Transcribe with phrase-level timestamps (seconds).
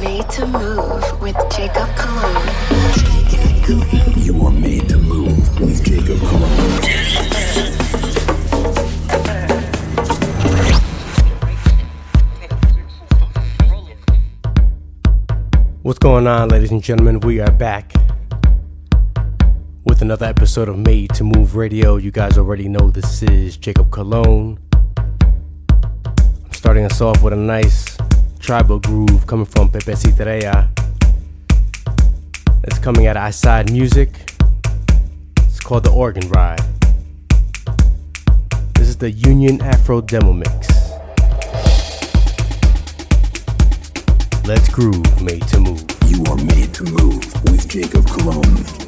[0.00, 2.48] made to move with Jacob Cologne.
[4.16, 6.48] You are made to move with Jacob Cologne.
[15.82, 17.18] What's going on, ladies and gentlemen?
[17.20, 17.92] We are back
[19.84, 21.96] with another episode of Made to Move Radio.
[21.96, 24.60] You guys already know this is Jacob Cologne.
[24.96, 27.97] I'm starting us off with a nice
[28.38, 30.68] tribal groove coming from Pepe Citreya.
[32.64, 34.10] It's coming out of Side Music.
[35.38, 36.60] It's called The Organ Ride.
[38.74, 40.68] This is the Union Afro Demo Mix.
[44.46, 45.84] Let's groove, made to move.
[46.06, 48.87] You are made to move with Jacob Cologne.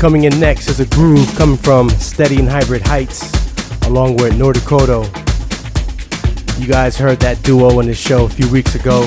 [0.00, 3.20] Coming in next is a groove coming from Steady and Hybrid Heights,
[3.86, 5.04] along with Nordicoto.
[6.58, 9.04] You guys heard that duo in the show a few weeks ago.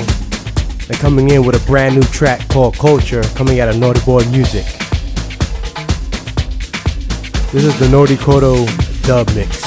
[0.86, 3.98] They're coming in with a brand new track called Culture, coming out of Naughty
[4.30, 4.66] Music.
[7.50, 7.88] This is the
[8.20, 8.64] Kodo
[9.02, 9.64] dub mix.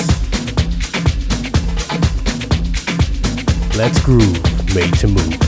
[3.78, 5.47] Let's groove, made to move.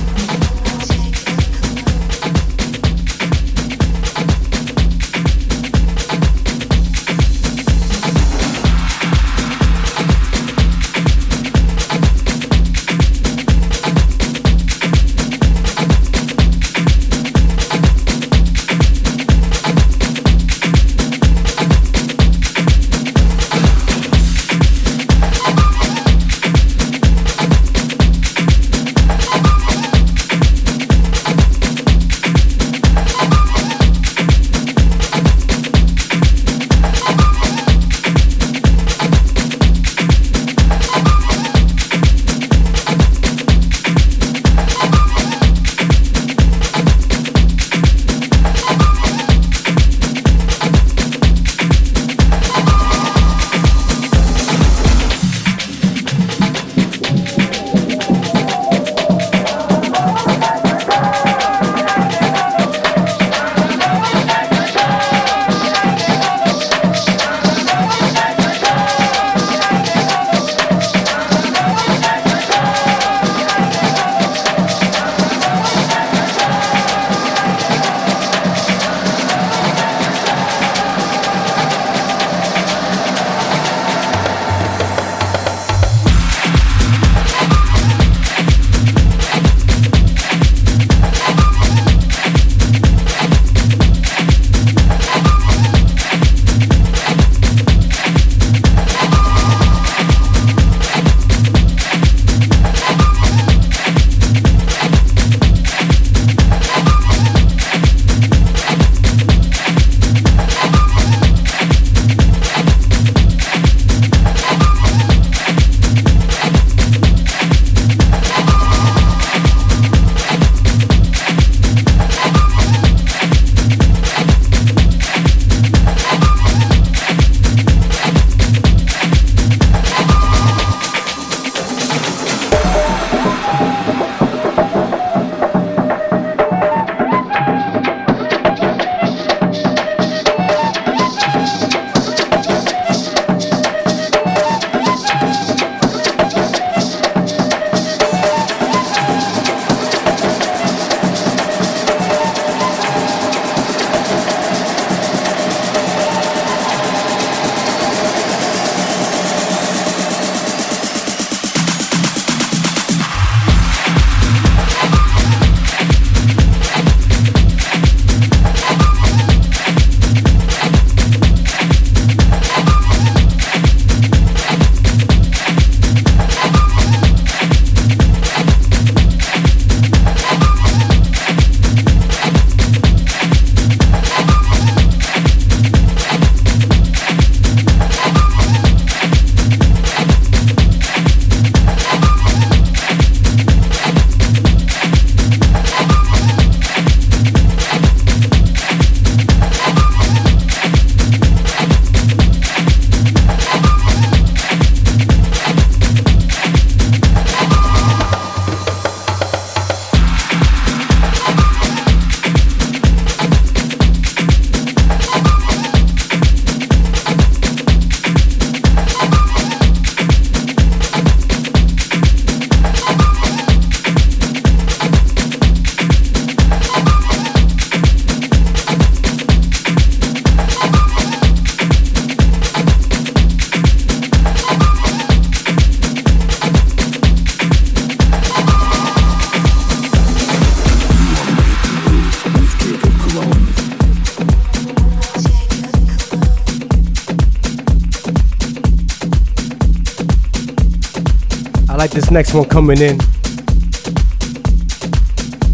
[252.12, 252.98] Next one coming in.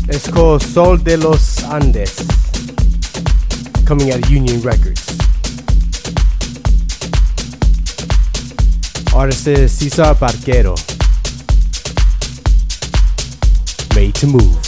[0.10, 2.16] It's called Sol de los Andes,
[3.86, 5.06] coming out of Union Records.
[9.14, 10.76] Artist is Cesar Barquero.
[13.96, 14.65] Made to move.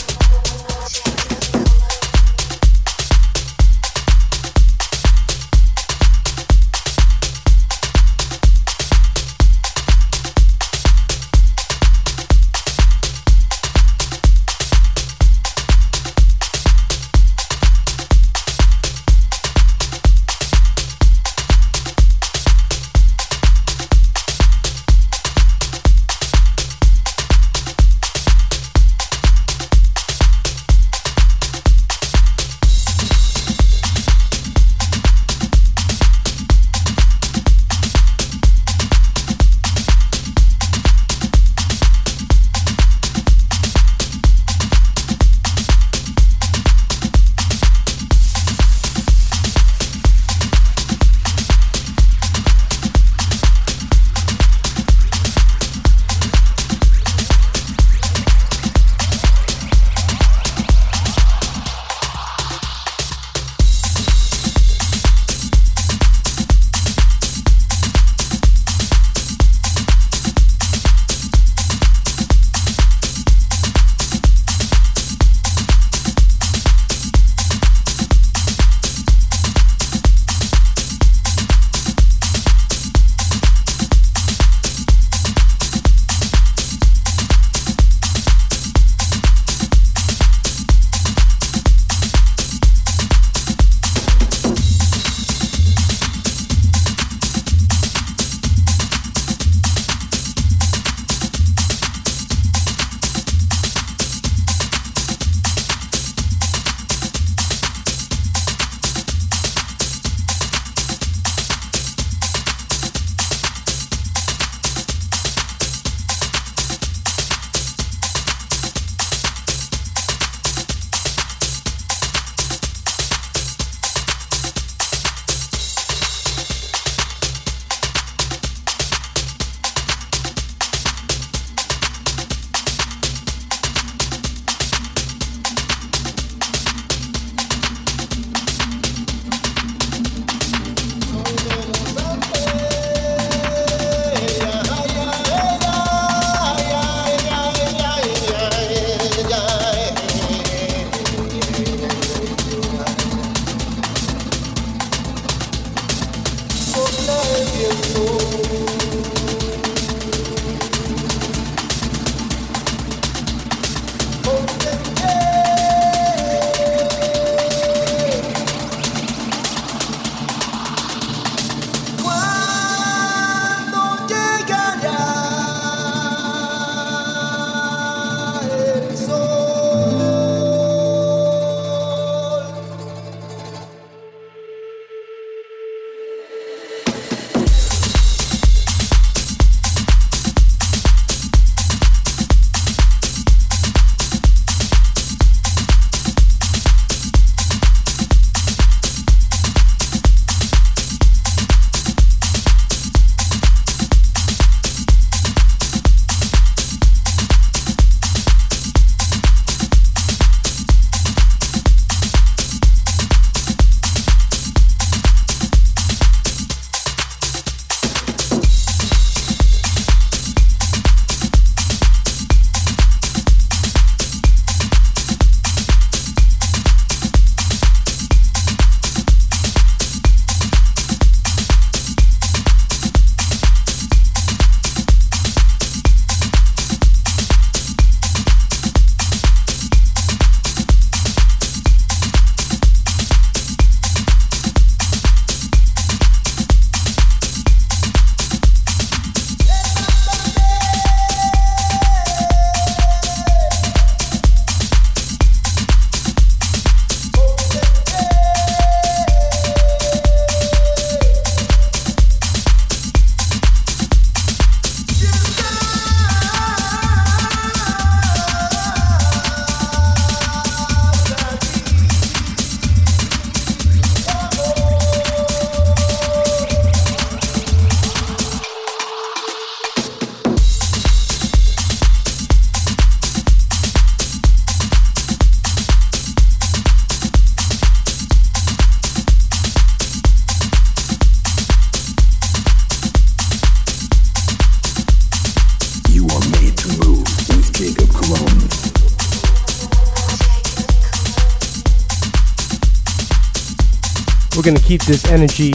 [304.68, 305.54] Keep this energy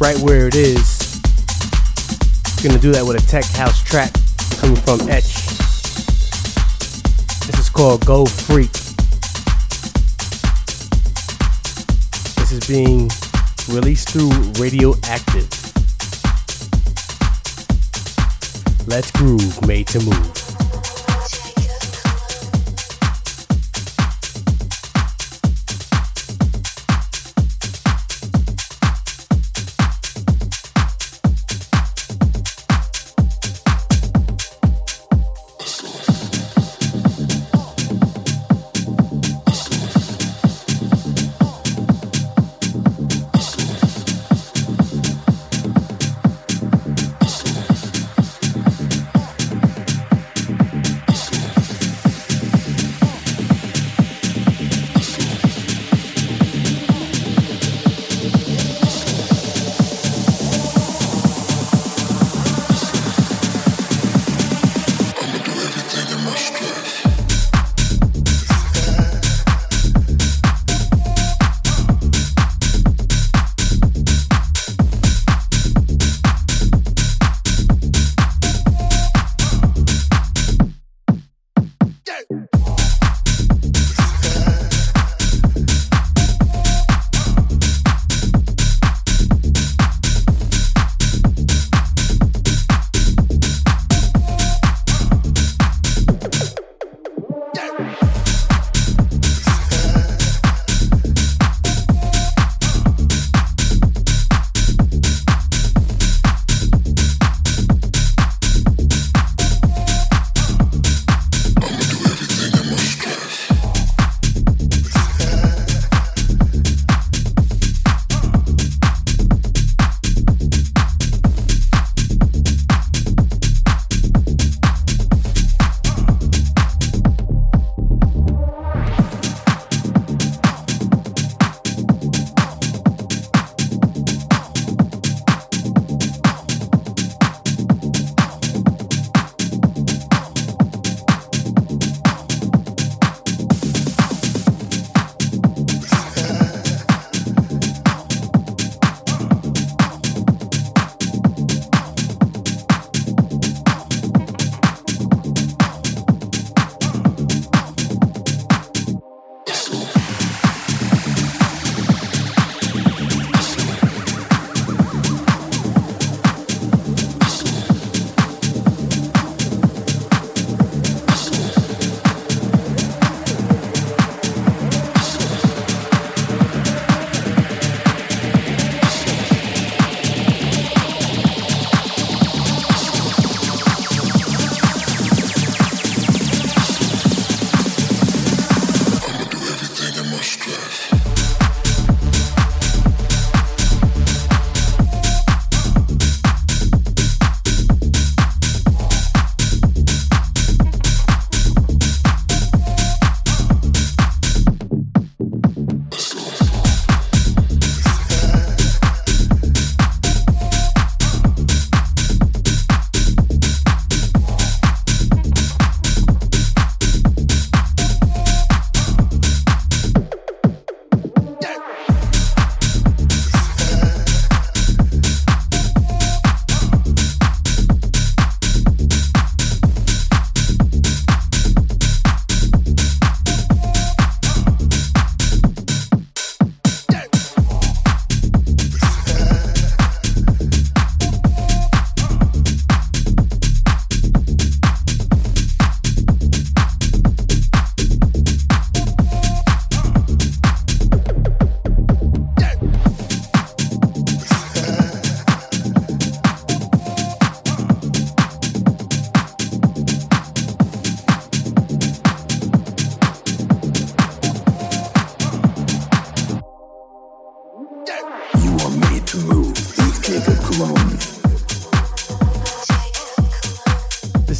[0.00, 1.18] right where it is.
[2.62, 4.12] Gonna do that with a tech house track
[4.60, 5.34] coming from Etch.
[7.44, 8.70] This is called Go Freak.
[12.36, 13.10] This is being
[13.68, 14.30] released through
[14.62, 15.50] Radioactive.
[18.86, 20.35] Let's groove, made to move.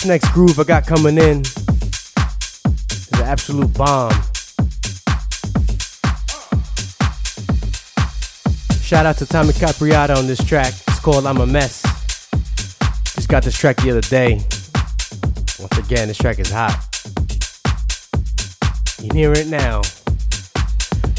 [0.06, 4.12] Next groove I got coming in is an absolute bomb.
[8.82, 10.72] Shout out to Tommy Capriata on this track.
[10.88, 11.82] It's called I'm a Mess.
[13.14, 14.34] Just got this track the other day.
[15.58, 16.76] Once again, this track is hot.
[19.02, 19.82] You hear it now.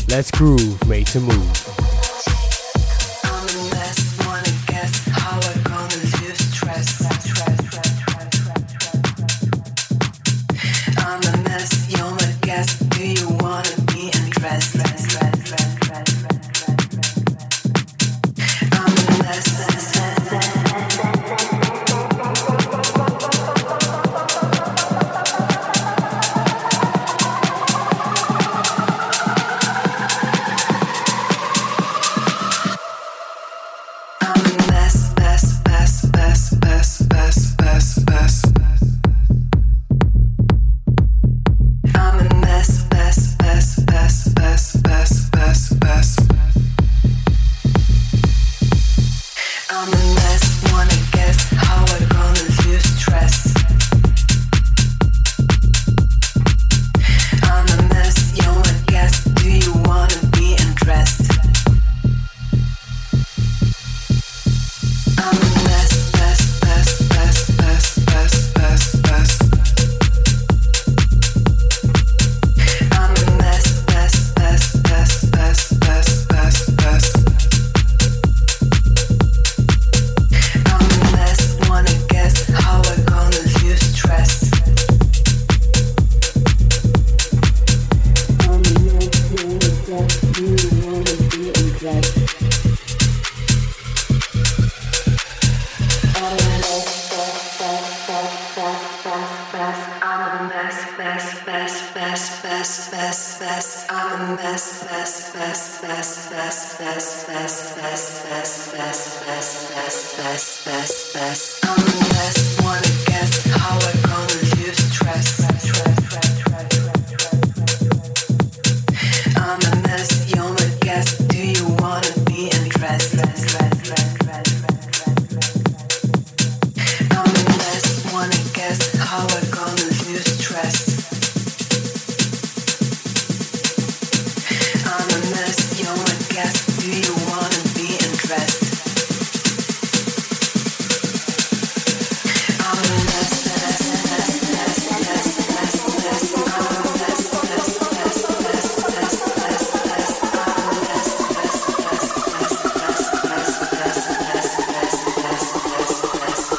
[0.08, 1.67] Let's groove, made to move.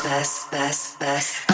[0.08, 1.47] best, best, best.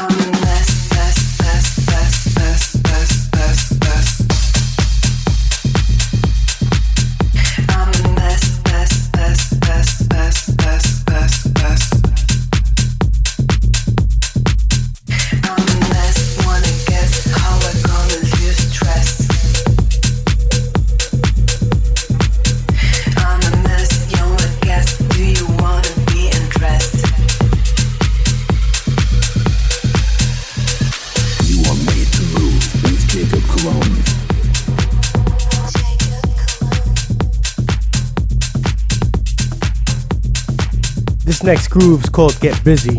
[41.44, 42.98] Next groove's called Get Busy.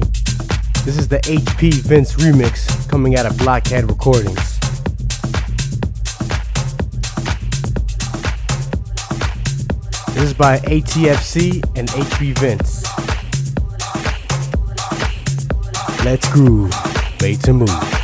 [0.84, 4.60] This is the HP Vince remix coming out of Blockhead Recordings.
[10.14, 12.84] This is by ATFC and HP Vince.
[16.06, 16.72] Let's groove.
[17.22, 17.95] Made to move.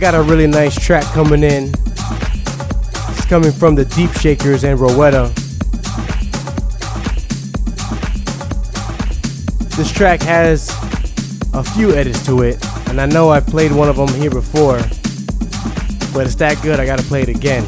[0.00, 1.64] Got a really nice track coming in.
[1.64, 5.28] It's coming from the Deep Shakers and Rowetta.
[9.76, 10.70] This track has
[11.52, 14.78] a few edits to it, and I know I've played one of them here before,
[16.14, 17.66] but it's that good I gotta play it again.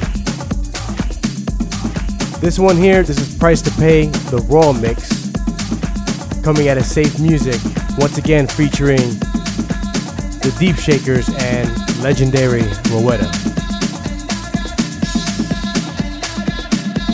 [2.41, 5.31] This one here, this is Price to Pay, the Raw Mix,
[6.43, 7.61] coming out of Safe Music,
[7.99, 9.11] once again featuring
[10.41, 13.31] the Deep Shakers and legendary Rowetta.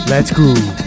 [0.09, 0.78] Let's groove,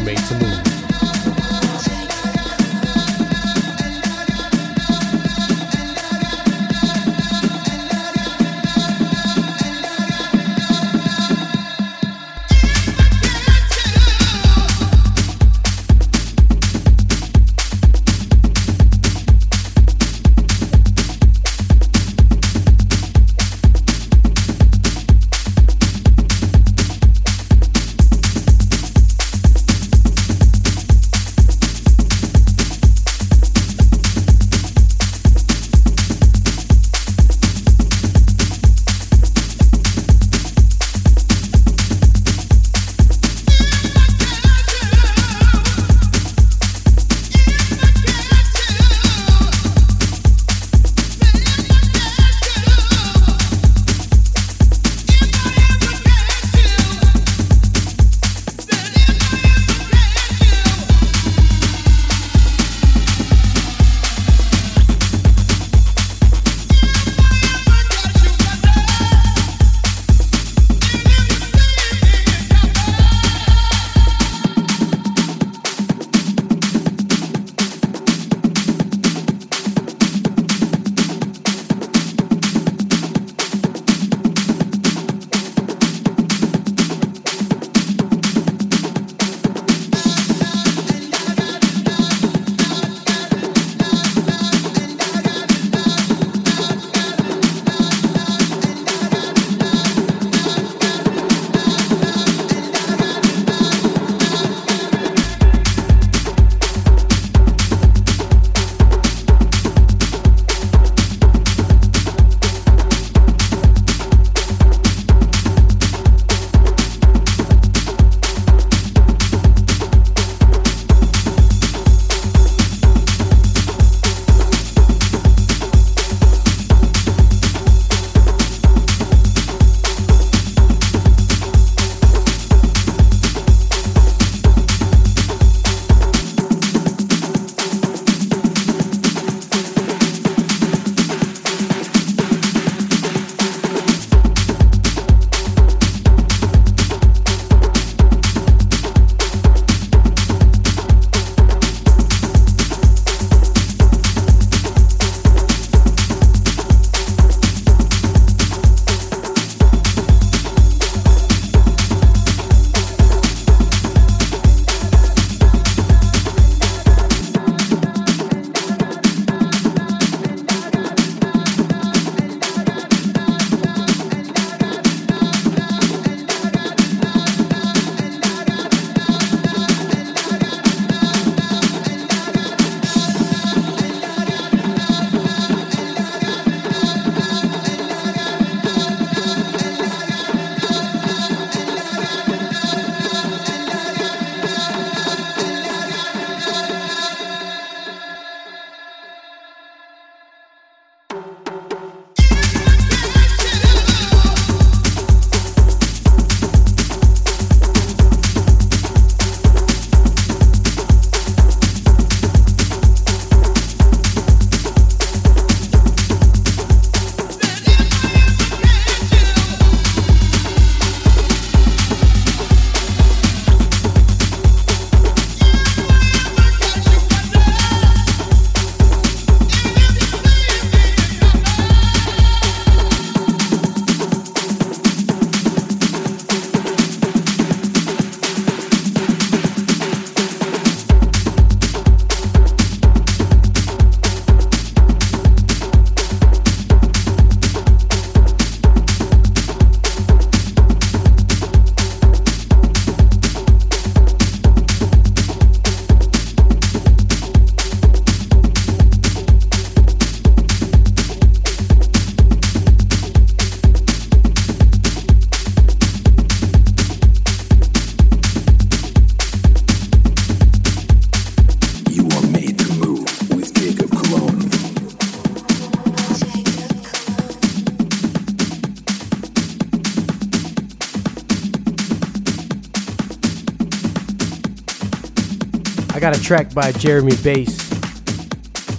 [286.12, 287.72] got a track by Jeremy Bass.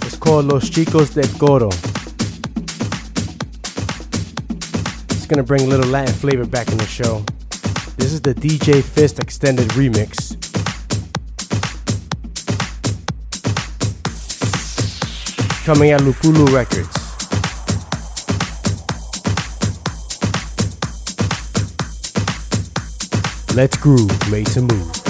[0.04, 1.68] It's called Los Chicos del Coro.
[5.10, 7.24] It's gonna bring a little Latin flavor back in the show.
[7.96, 10.36] This is the DJ Fist extended remix.
[15.64, 16.94] Coming at Lupulu Records.
[23.56, 25.03] Let's groove, made to move.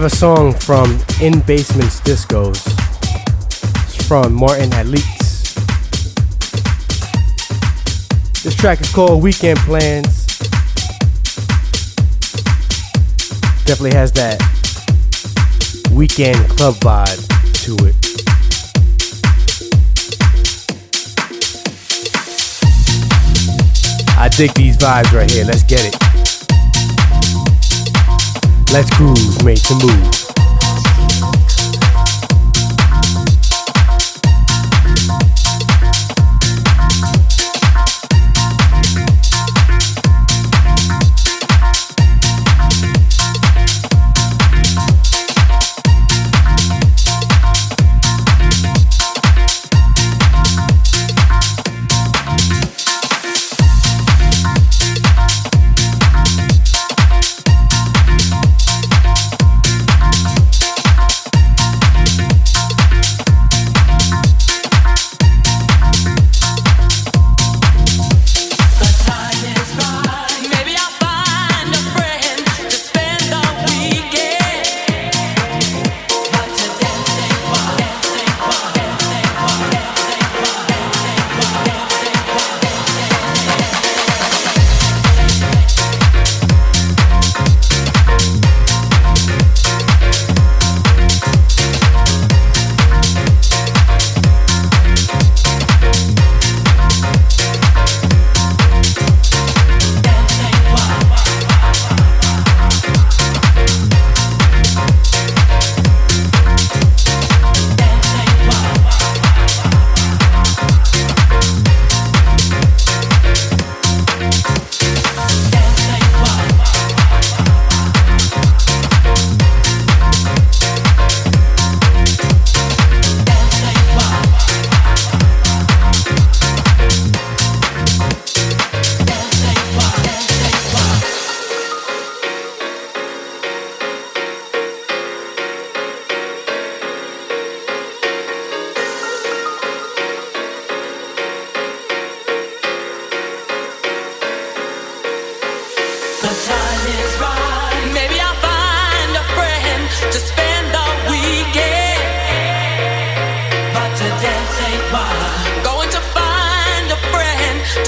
[0.00, 2.66] Have a song from In Basements Discos.
[3.84, 5.52] It's from Martin Leaks.
[8.42, 10.26] This track is called Weekend Plans.
[13.66, 14.40] Definitely has that
[15.92, 17.26] weekend club vibe
[17.64, 17.94] to it.
[24.18, 25.44] I dig these vibes right here.
[25.44, 26.09] Let's get it.
[28.72, 30.19] Let's groove, made to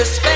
[0.05, 0.32] move.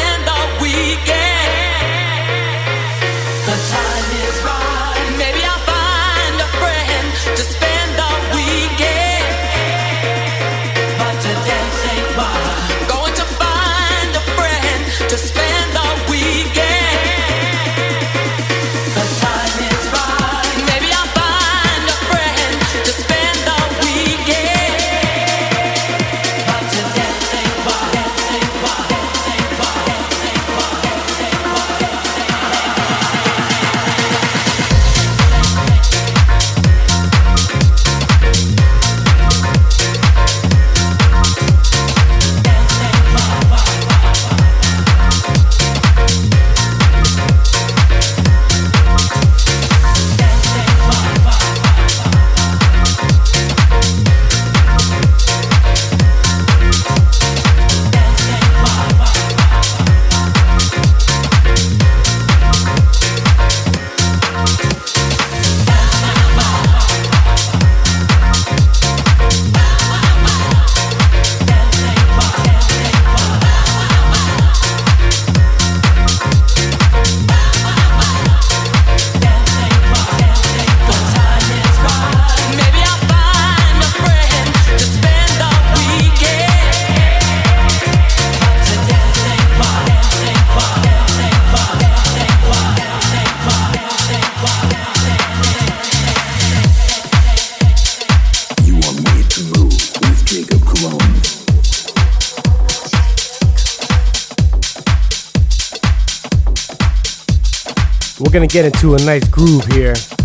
[108.36, 109.92] Gonna get into a nice groove here.
[109.92, 110.18] It's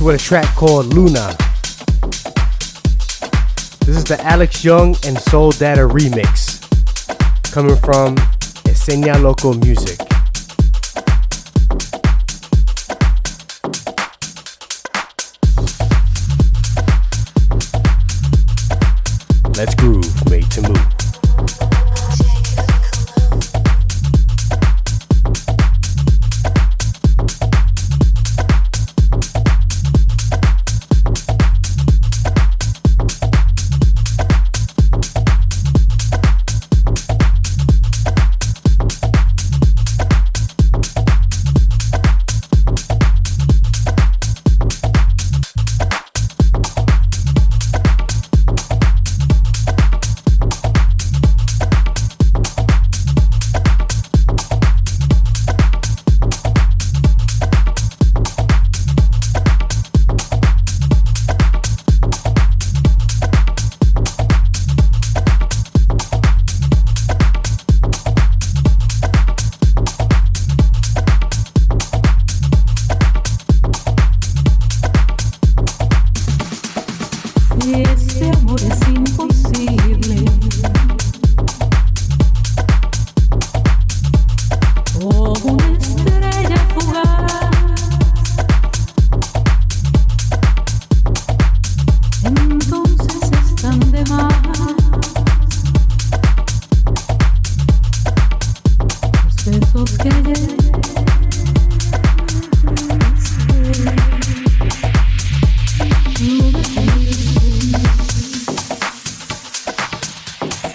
[0.00, 1.36] with a track called Luna.
[3.86, 6.58] This is the Alex Young and Soul Data remix
[7.52, 8.16] coming from
[8.66, 9.96] Esenia Local Music.
[19.56, 20.97] Let's groove, made to move.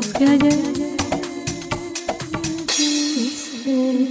[0.00, 0.56] que ayer
[2.66, 4.08] dijiste,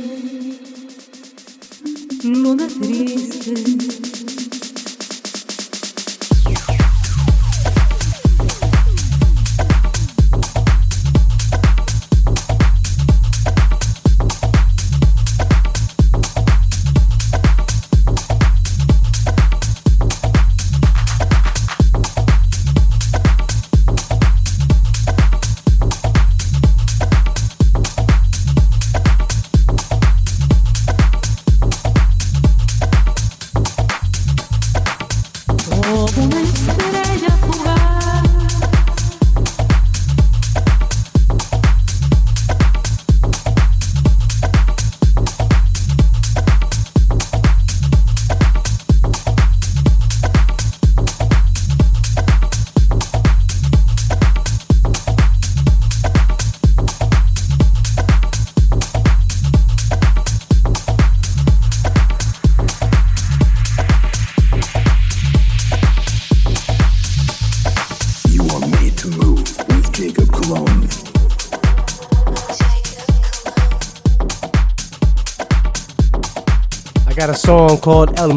[2.23, 4.08] luna triste.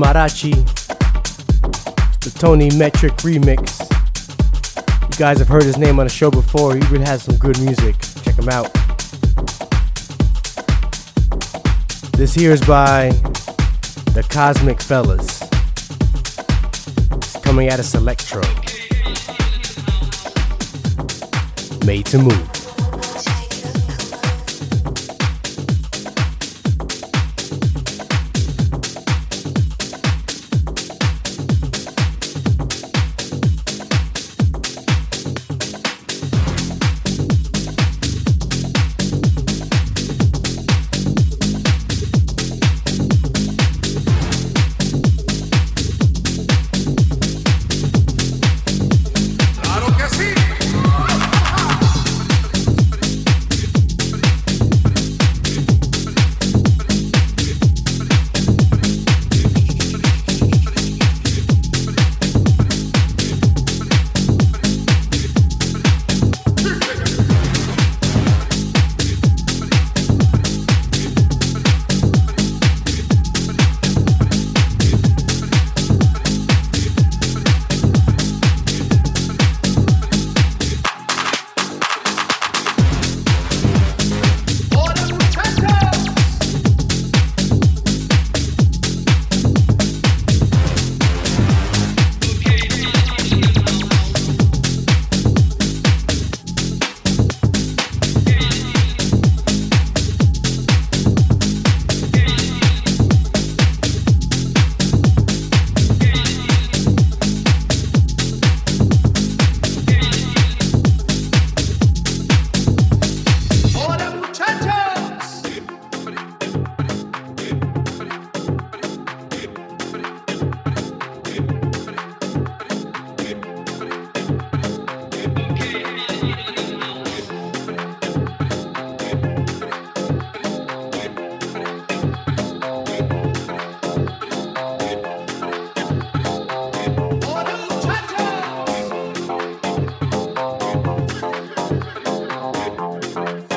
[0.02, 0.52] Mariachi,
[2.22, 3.80] the Tony Metric remix.
[5.02, 6.74] You guys have heard his name on the show before.
[6.74, 7.94] He really has some good music.
[8.24, 8.72] Check him out.
[12.14, 13.10] This here is by
[14.12, 15.40] the Cosmic Fellas.
[17.18, 18.42] It's coming at us electro.
[21.86, 22.51] Made to move.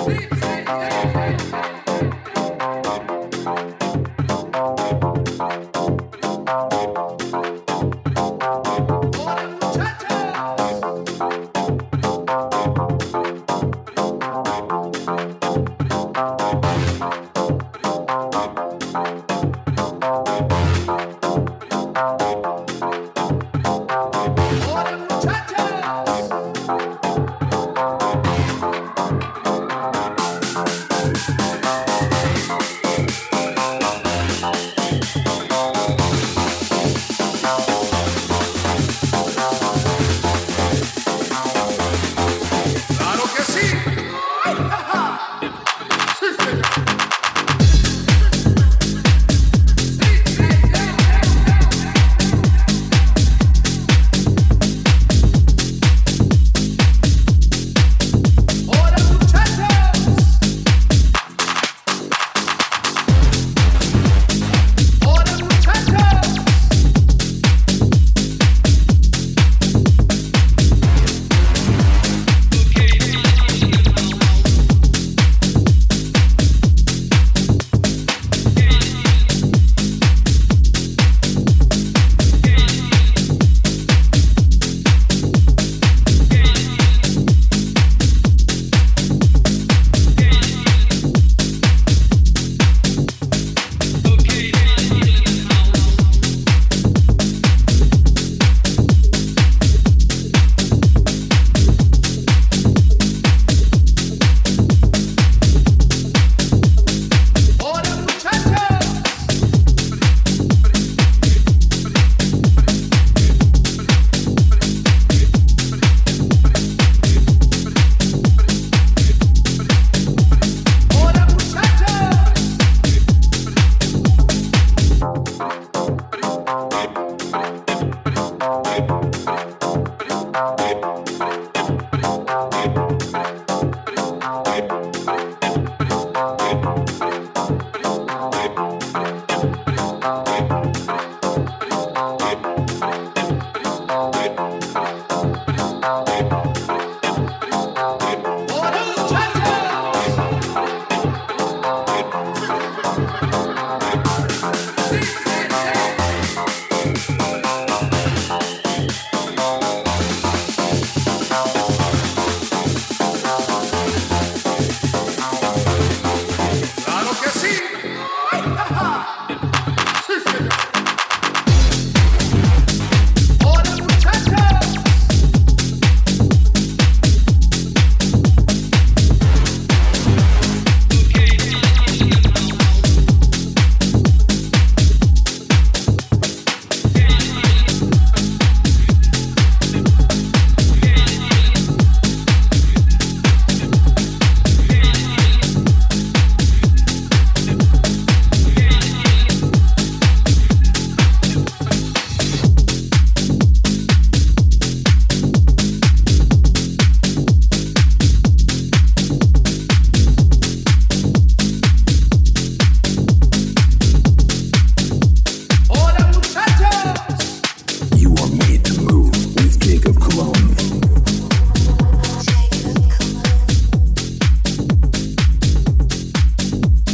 [0.07, 0.34] now.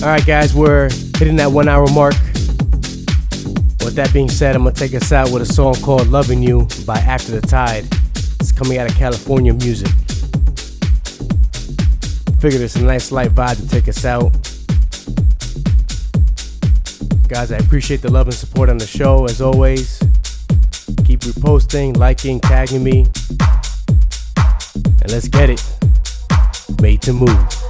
[0.02, 0.90] Alright, guys, we're
[1.20, 2.16] hitting that one hour mark.
[3.86, 6.68] With that being said, I'm gonna take us out with a song called Loving You
[6.88, 7.86] by After the Tide.
[8.40, 9.90] It's coming out of California music.
[12.40, 14.32] Figured it's a nice light vibe to take us out.
[17.28, 20.00] Guys, I appreciate the love and support on the show as always.
[21.06, 23.06] Keep reposting, liking, tagging me.
[25.04, 25.64] And let's get it.
[26.82, 27.61] Made to move.